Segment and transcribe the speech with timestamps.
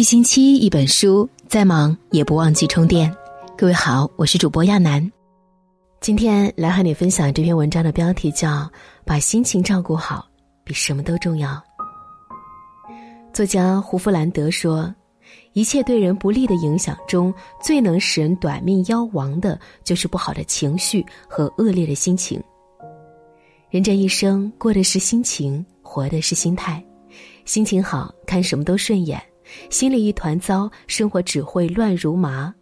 [0.00, 3.14] 一星期一本书，再忙也不忘记充电。
[3.54, 5.12] 各位好，我是主播亚楠，
[6.00, 8.48] 今天来和你分享这篇文章的标题叫
[9.04, 10.26] 《把心情照顾好
[10.64, 11.50] 比什么都重要》。
[13.30, 14.90] 作家胡弗兰德说
[15.52, 17.30] ：“一切对人不利的影响中，
[17.62, 22.42] 最能使人短命夭亡的，就是不好的情绪和恶劣的心情。
[23.68, 26.82] 人这一生过的是心情，活的是心态。
[27.44, 29.22] 心情好，看什么都顺眼。”
[29.68, 32.52] 心里一团糟，生活只会乱如麻。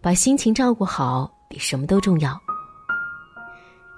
[0.00, 2.38] 把心情照顾好，比什么都重要。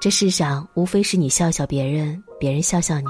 [0.01, 3.07] 这世上无非是你笑笑别人，别人笑笑你。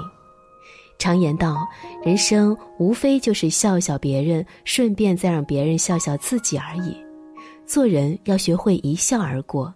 [0.99, 1.67] 常言道，
[2.05, 6.97] 人生无非就是笑笑别人，顺便再让别人笑笑自己而已。
[7.67, 9.73] 做人要学会一笑而过。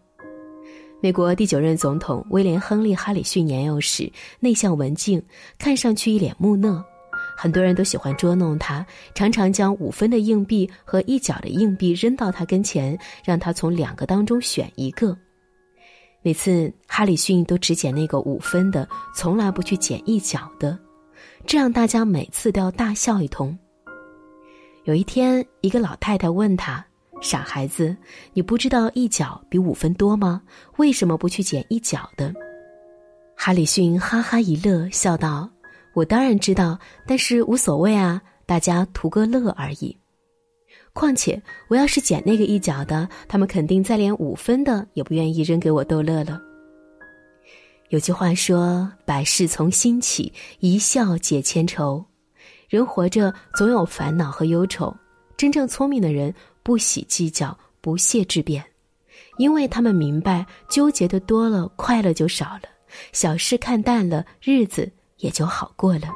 [1.01, 4.11] 美国第九任总统威廉·亨利·哈里逊年幼时
[4.41, 5.23] 内向文静，
[5.59, 6.85] 看上去一脸木讷。
[7.37, 8.85] 很多人都喜欢捉弄他，
[9.15, 15.17] 常常将五分的硬币和一角的硬币扔到他跟前，让他从两个当中选一个。
[16.23, 20.77] 每次哈里逊都只捡那个五分的，从来不去捡一角的，
[21.47, 23.57] 这让大家每次都要大笑一通。
[24.85, 26.85] 有一天，一个老太太问他
[27.23, 27.97] ：“傻孩子，
[28.33, 30.43] 你不知道一角比五分多吗？
[30.79, 32.33] 为什么不去捡一角的？”
[33.37, 35.49] 哈里逊哈哈一乐，笑道。
[35.97, 39.97] 我当然知道，但是无所谓啊，大家图个乐而已。
[40.93, 46.39] 况且我要是捡那个一角的，他们肯定再连五分的也不愿意扔给我逗乐了。
[47.89, 50.31] 有句话说：“百事从心起，
[50.61, 52.05] 一笑解千愁。”
[52.69, 54.95] 人活着总有烦恼和忧愁，
[55.35, 58.63] 真正聪明的人不喜计较，不屑质辩，
[59.39, 62.69] 因为他们明白，纠结的多了，快乐就少了；
[63.13, 64.93] 小事看淡了，日子。
[65.19, 66.09] 也就好过了。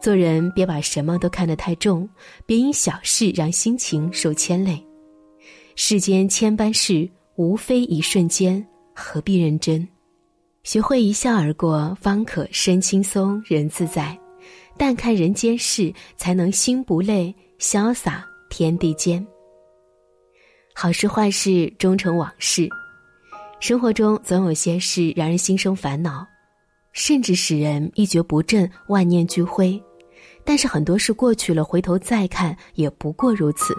[0.00, 2.08] 做人别把什么都看得太重，
[2.44, 4.84] 别因小事让心情受牵累。
[5.76, 9.86] 世间千般事，无非一瞬间，何必认真？
[10.64, 14.18] 学会一笑而过，方可身轻松，人自在。
[14.76, 19.24] 淡看人间事，才能心不累，潇洒天地间。
[20.74, 22.68] 好事坏事终成往事。
[23.60, 26.26] 生活中总有些事让人心生烦恼。
[26.92, 29.82] 甚至使人一蹶不振、万念俱灰，
[30.44, 33.74] 但是很多事过去了，回头再看也不过如此。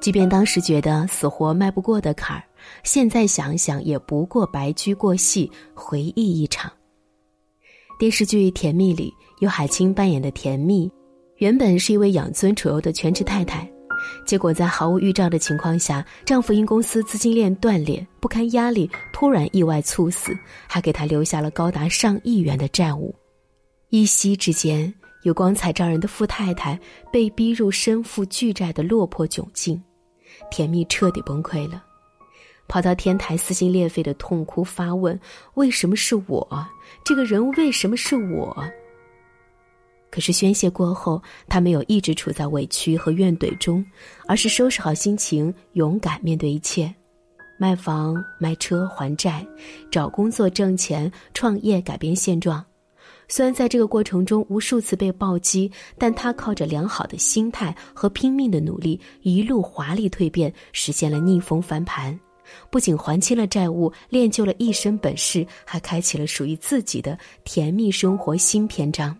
[0.00, 2.42] 即便当时觉得死活迈不过的坎儿，
[2.82, 6.72] 现在想想也不过白驹过隙，回忆一场。
[7.98, 10.90] 电视剧《甜蜜》里，由海清扮演的甜蜜，
[11.36, 13.70] 原本是一位养尊处优的全职太太。
[14.24, 20.32] 结果在毫无预兆的情况下，丈夫因公司资金链断裂不堪压力，突然意外猝死，
[20.66, 23.14] 还给她留下了高达上亿元的债务。
[23.90, 26.78] 一夕之间，有光彩照人的富太太
[27.12, 29.82] 被逼入身负巨债的落魄窘境，
[30.50, 31.84] 甜蜜彻底崩溃了，
[32.68, 35.18] 跑到天台撕心裂肺的痛哭发问
[35.54, 36.66] ：“为什么是我？
[37.04, 38.66] 这个人为什么是我？”
[40.12, 43.82] 可是宣泄过后，他没有一直处在委屈和怨怼中，
[44.28, 46.94] 而是收拾好心情，勇敢面对一切，
[47.58, 49.44] 卖房卖车还债，
[49.90, 52.62] 找工作挣钱，创业改变现状。
[53.26, 62.18] 虽然在这个过程中无数次被暴击，但他靠着良好的心态和拼命的努力，一路华丽蜕变，实现了逆风翻盘。
[62.68, 69.16] 不仅还清了债务，练就了一身本事，还开启了属于自己的甜蜜生活新篇章。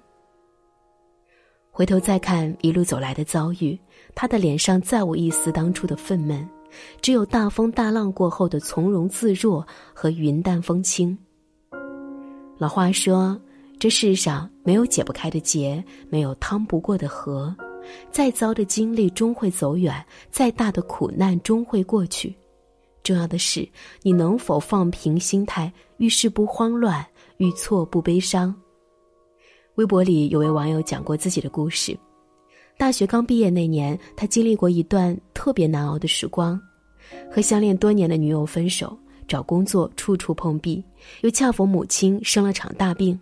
[1.74, 3.78] 回头再看一路走来的遭遇，
[4.14, 6.46] 他的脸上再无一丝当初的愤懑，
[7.00, 11.16] 只有大风大浪过后的从容自若和云淡风轻。
[12.58, 13.40] 老话说
[13.80, 17.56] ：“这世上没有解不开的结，没有趟不过的河。
[18.10, 22.36] 再糟的经历终会走远，再大的苦难终会过去。
[23.02, 23.66] 重要的是，
[24.02, 27.04] 你能否放平心态，遇事不慌乱，
[27.38, 28.54] 遇错不悲伤。”
[29.76, 31.96] 微博里有位网友讲过自己的故事：
[32.76, 36.60] 大学刚毕业那年，他经历过一段特别难熬的时光，
[37.30, 38.94] 和相恋多年的女友分手，
[39.26, 40.84] 找工作处处碰壁，
[41.22, 43.18] 又恰逢母亲生了场大病。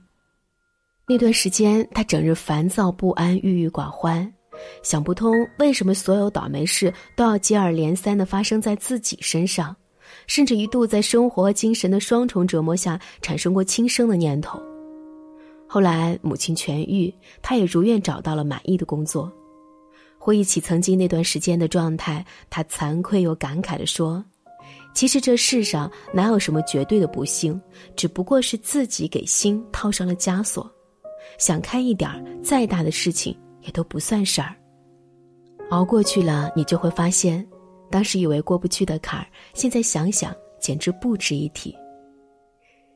[1.06, 4.32] 那段时间，他整日烦躁不安、郁郁寡欢，
[4.82, 9.74] 想不通为什么所有倒霉事都要接二连三的发生在自己身上，
[10.26, 14.60] 甚至一度在生活和精神的双重折磨下，产生过轻生的念头。
[15.72, 19.30] 后来母亲痊愈，他也如愿找到了满意的工作。
[20.18, 24.22] 回忆起曾经那段时间的状态，他惭愧又感慨地说
[24.92, 27.58] ：“其实这世上哪有什么绝对的不幸，
[27.94, 30.68] 只不过是自己给心套上了枷锁。
[31.38, 32.10] 想开一点
[32.42, 34.56] 再大的事情也都不算事儿。”
[35.70, 37.46] 熬过去了，你就会发现，
[37.92, 41.72] 当时以为过不去的坎儿，现在想想简直不值一提。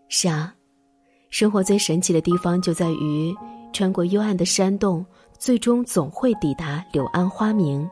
[0.09, 0.53] 是啊，
[1.35, 3.35] 生活最神奇的地方就在于，
[3.73, 5.05] 穿过幽暗的山洞，
[5.37, 7.91] 最终总会抵达柳暗花明。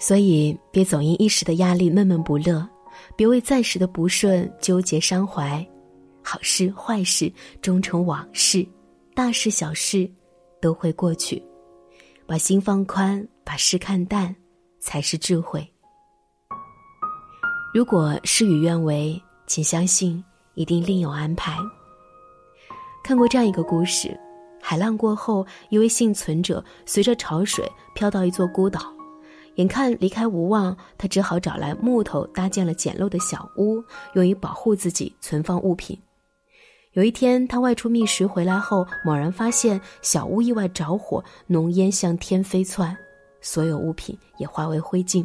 [0.00, 2.68] 所以，别总因一时的压力闷闷不乐，
[3.14, 5.64] 别为暂时的不顺纠结伤怀。
[6.20, 7.32] 好事坏事
[7.62, 8.66] 终成往事，
[9.14, 10.10] 大事小事
[10.60, 11.40] 都会过去。
[12.26, 14.34] 把心放宽，把事看淡，
[14.80, 15.64] 才是智慧。
[17.72, 20.20] 如果事与愿违，请相信
[20.54, 21.56] 一定另有安排。
[23.06, 24.18] 看过这样一个故事：
[24.60, 27.64] 海浪过后，一位幸存者随着潮水
[27.94, 28.92] 飘到一座孤岛。
[29.54, 33.80] 眼看离开无望，他只好找来木头搭建了简陋的小屋，
[34.14, 35.96] 用于保护自己存放物品。
[36.94, 42.94] 有一天，他外出觅食回来后，猛然发现小屋意外着火，浓烟向天飞窜，
[43.40, 45.24] 所有物品也化为灰烬。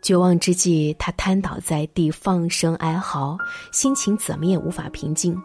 [0.00, 3.36] 绝望之际，他瘫倒在地，放声哀嚎，
[3.72, 5.36] 心情怎么也无法平静。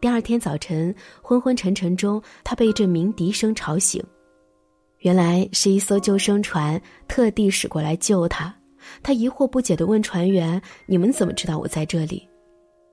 [0.00, 4.00] 第二天早晨，昏昏沉沉中，他被一阵鸣笛声吵醒。
[5.00, 8.54] 原来是一艘救生船特地驶过来救他。
[9.02, 12.28] 他疑惑不解地问船员：“你们怎么知道我在这里？”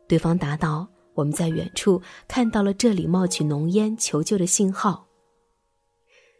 [0.08, 5.06] 对方答道：“我们在远处看到了这里冒起浓烟，求救的信号。”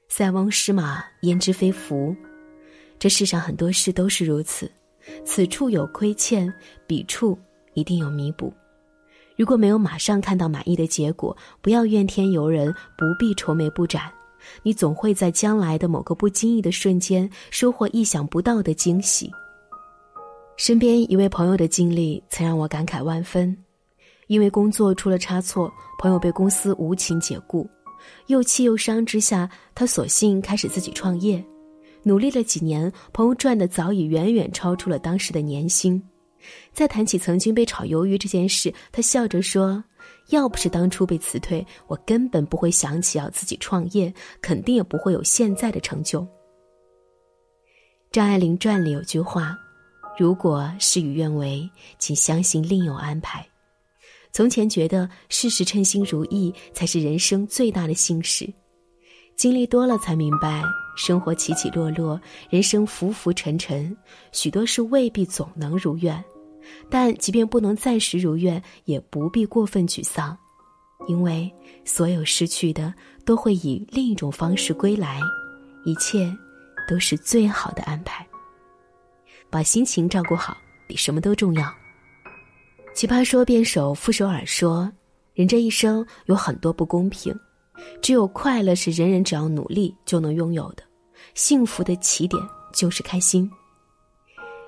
[0.10, 2.16] 塞翁失马，焉知非福？
[2.98, 4.70] 这世上很多事都是如此，
[5.24, 6.52] 此处有亏欠，
[6.88, 7.38] 彼处
[7.76, 8.52] 一定有弥补。
[9.36, 14.12] 如果没有马上看到满意的结果，不要怨天尤人，不必愁眉不展。
[14.62, 19.32] 你总会在将来的某个不经意的瞬间收获意想不到的惊喜。
[20.56, 23.58] 身边一位朋友的经历曾让我感慨万分，
[24.28, 27.68] 因为工作出了差错，朋友被公司无情解雇，
[28.28, 31.44] 又气又伤之下，他索性开始自己创业。
[32.04, 36.02] 努力了几年，朋友赚的早已远远超出了当时的年薪。
[36.74, 39.84] 再谈起曾经被炒鱿鱼这件事，他笑着说。
[40.30, 44.12] 要不是当初被辞退，我根本不会想起要自己创业，
[44.42, 46.28] 肯定也不会有现在的成就。
[48.12, 49.56] 张爱玲传里有句话
[50.18, 51.70] ：“如果事与愿违，
[52.00, 53.48] 请相信另有安排。”
[54.34, 58.52] 从前觉得事事称心如意才是人生最大的幸事，
[59.36, 60.64] 经历多了才明白，
[60.98, 62.20] 生活起起落落，
[62.50, 63.96] 人生浮浮沉沉，
[64.32, 66.24] 许多事未必总能如愿。
[66.90, 70.38] 但即便不能暂时如愿，也不必过分沮丧，
[71.08, 71.52] 因为
[71.84, 72.94] 所有失去的
[73.26, 75.20] 都会以另一种方式归来，
[75.86, 76.32] 一切
[76.88, 78.26] 都是最好的安排。
[79.50, 80.58] 把心情照顾好，
[80.88, 81.72] 比什么都重要。
[82.94, 84.92] 奇葩说辩手傅首尔说
[85.34, 87.38] ：“人这一生有很多不公平，
[88.02, 90.84] 只有快乐是人人只要努力就能拥有的，
[91.34, 92.42] 幸福的起点
[92.74, 93.50] 就是开心。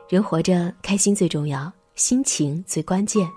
[0.09, 3.27] 人活着，开心最重要。”心情最关键，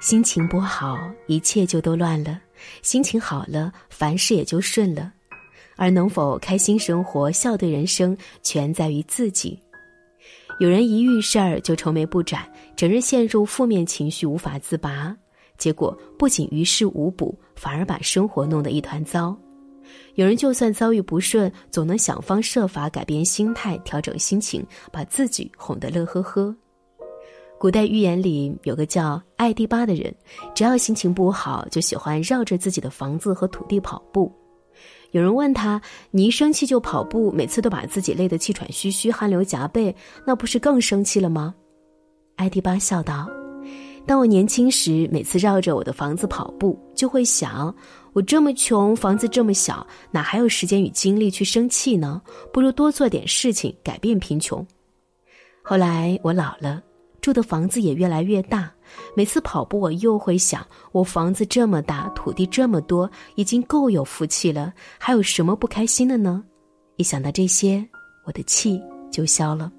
[0.00, 2.40] 心情不好，一切就都乱了；
[2.80, 5.12] 心情好了，凡事也就顺了。
[5.76, 9.60] 而能否开心生活、笑对人生，全在于自己。
[10.60, 15.14] 有人一遇事儿就愁眉不展，整日陷入负面情绪，无法自拔，
[15.58, 19.38] 结果不仅于事无补，反而把生活弄得一团糟。
[20.14, 26.56] 有人就算遭遇不顺，总能想方设法改变心态，调整心情，把自己哄得乐呵呵。
[27.58, 30.14] 古代寓言里有个叫艾迪巴的人，
[30.54, 34.32] 只要心情不好，就喜欢绕着自己的房子和土地跑步。
[35.10, 35.80] 有人问他
[36.12, 39.92] ：“你一生气就跑步，每次都把自己累得气喘吁吁、汗流浃背，
[40.24, 41.52] 那不是更生气了吗？”
[42.36, 43.28] 艾迪巴笑道
[44.06, 47.74] ：“当我年轻时，每次绕着我的房子跑步，就会想：
[48.12, 52.22] 我这么穷，房子这么小，哪还有时间与精力去生气呢？
[52.52, 54.64] 不如多做点事情，改变贫穷。
[55.60, 56.80] 后来我老了。”
[57.20, 58.72] 住的房子也越来越大，
[59.14, 66.42] 每次跑步我又会想：我房子这么大，土地这么多，已经够有福气了，还有什么不开心的呢？
[66.96, 67.86] 一想到这些，
[68.24, 69.70] 我的气就消了。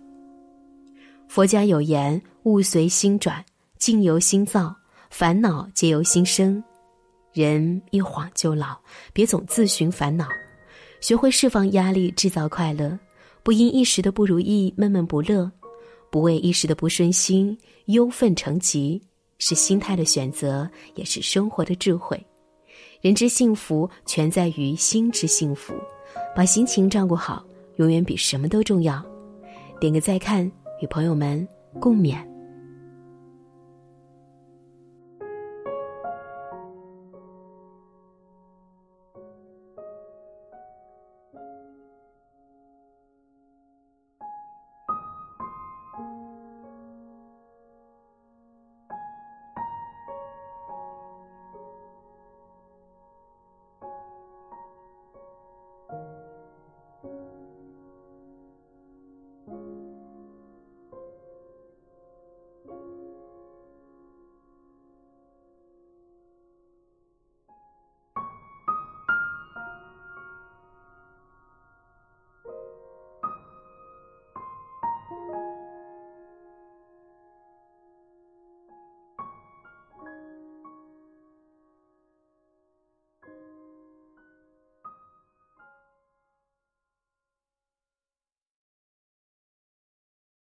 [1.27, 3.43] 佛家有言：物随心转，
[3.77, 4.75] 境由心造，
[5.10, 6.62] 烦恼皆由心生。
[7.31, 8.77] 人一晃就老，
[9.13, 10.27] 别总自寻烦恼，
[11.00, 12.98] 学会释放压力，制造快乐，
[13.43, 15.50] 不因一时的不如意闷闷不乐。
[16.10, 19.01] 不为一时的不顺心忧愤成疾，
[19.38, 22.24] 是心态的选择，也是生活的智慧。
[23.01, 25.74] 人之幸福，全在于心之幸福。
[26.36, 27.46] 把心情照顾好，
[27.78, 29.04] 永远比什么都重要。
[29.80, 30.46] 点个再看，
[30.82, 31.48] 与朋友们
[31.80, 32.28] 共勉。